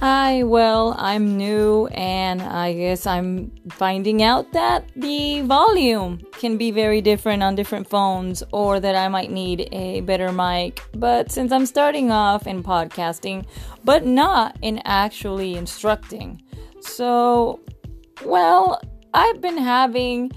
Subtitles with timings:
[0.00, 6.70] Hi, well, I'm new and I guess I'm finding out that the volume can be
[6.70, 10.80] very different on different phones or that I might need a better mic.
[10.94, 13.44] But since I'm starting off in podcasting,
[13.84, 16.40] but not in actually instructing,
[16.80, 17.60] so,
[18.24, 18.80] well,
[19.12, 20.32] I've been having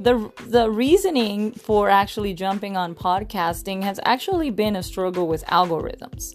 [0.00, 6.34] the the reasoning for actually jumping on podcasting has actually been a struggle with algorithms.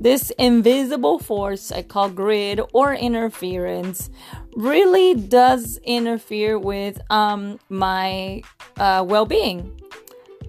[0.00, 4.10] This invisible force I call grid or interference
[4.54, 8.42] really does interfere with um, my
[8.76, 9.80] uh, well being.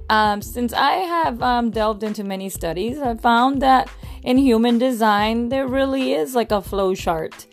[0.10, 3.90] Um, since I have um, delved into many studies, I've found that
[4.22, 7.48] in human design, there really is like a flow chart.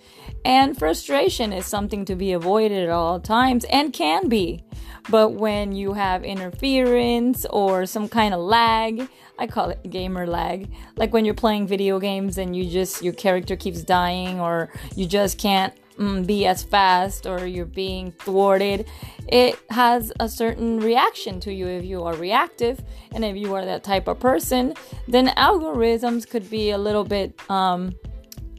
[0.44, 4.64] And frustration is something to be avoided at all times and can be.
[5.08, 9.08] But when you have interference or some kind of lag,
[9.38, 13.14] I call it gamer lag, like when you're playing video games and you just, your
[13.14, 18.86] character keeps dying or you just can't mm, be as fast or you're being thwarted,
[19.28, 22.82] it has a certain reaction to you if you are reactive.
[23.12, 24.74] And if you are that type of person,
[25.08, 27.94] then algorithms could be a little bit um,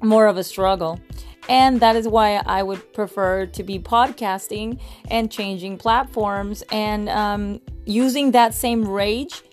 [0.01, 0.99] more of a struggle.
[1.51, 7.59] And that is why I would prefer to be podcasting and changing platforms and um,
[7.85, 9.43] using that same rage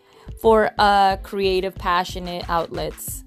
[0.40, 3.24] for uh, creative, passionate outlets.